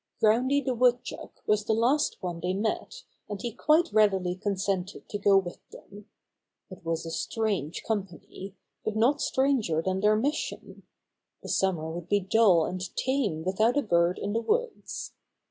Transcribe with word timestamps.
Groundy 0.19 0.61
the 0.65 0.73
Woodchuck 0.73 1.43
was 1.45 1.65
the 1.65 1.75
last 1.75 2.17
one 2.23 2.39
they 2.39 2.55
met, 2.55 3.03
and 3.29 3.39
he 3.39 3.51
quite 3.53 3.93
readily 3.93 4.33
consented 4.33 5.07
to 5.09 5.19
go 5.19 5.37
with 5.37 5.59
them. 5.69 6.07
It 6.71 6.83
was 6.83 7.05
a 7.05 7.11
strange 7.11 7.83
company, 7.83 8.55
but 8.83 8.95
not 8.95 9.21
stranger 9.21 9.79
than 9.79 9.99
their 9.99 10.15
mission. 10.15 10.87
The 11.43 11.49
summer 11.49 11.87
would 11.91 12.09
be 12.09 12.19
dull 12.19 12.65
and 12.65 12.81
tame 12.95 13.43
without 13.43 13.77
a 13.77 13.83
bird 13.83 14.17
in 14.17 14.33
the 14.33 14.41
woods. 14.41 15.13